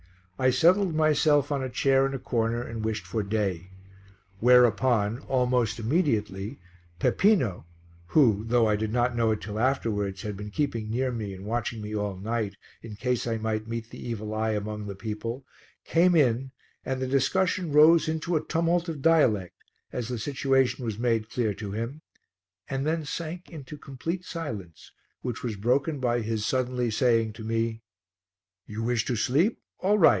I 0.39 0.49
settled 0.49 0.95
myself 0.95 1.51
on 1.51 1.61
a 1.61 1.69
chair 1.69 2.03
in 2.07 2.15
a 2.15 2.17
corner 2.17 2.63
and 2.63 2.83
wished 2.83 3.05
for 3.05 3.21
day. 3.21 3.69
Whereupon, 4.39 5.19
almost 5.27 5.77
immediately, 5.77 6.59
Peppino, 6.97 7.67
who, 8.07 8.43
though 8.45 8.65
I 8.67 8.75
did 8.75 8.91
not 8.91 9.15
know 9.15 9.29
it 9.29 9.39
till 9.39 9.59
afterwards, 9.59 10.23
had 10.23 10.35
been 10.35 10.49
keeping 10.49 10.89
near 10.89 11.11
me 11.11 11.35
and 11.35 11.45
watching 11.45 11.79
me 11.79 11.95
all 11.95 12.15
night 12.17 12.55
in 12.81 12.95
case 12.95 13.27
I 13.27 13.37
might 13.37 13.67
meet 13.67 13.91
the 13.91 13.99
evil 14.03 14.33
eye 14.33 14.53
among 14.53 14.87
the 14.87 14.95
people, 14.95 15.45
came 15.85 16.15
in 16.15 16.49
and 16.83 16.99
the 16.99 17.05
discussion 17.07 17.71
rose 17.71 18.09
into 18.09 18.35
a 18.35 18.43
tumult 18.43 18.89
of 18.89 19.03
dialect, 19.03 19.53
as 19.91 20.07
the 20.07 20.17
situation 20.17 20.83
was 20.83 20.97
made 20.97 21.29
clear 21.29 21.53
to 21.53 21.69
him, 21.71 22.01
and 22.67 22.83
then 22.87 23.05
sank 23.05 23.51
into 23.51 23.77
complete 23.77 24.25
silence 24.25 24.91
which 25.21 25.43
was 25.43 25.55
broken 25.55 25.99
by 25.99 26.21
his 26.21 26.43
suddenly 26.43 26.89
saying 26.89 27.31
to 27.33 27.43
me 27.43 27.83
"You 28.65 28.81
wish 28.81 29.05
to 29.05 29.15
sleep? 29.15 29.59
All 29.77 29.99
right. 29.99 30.09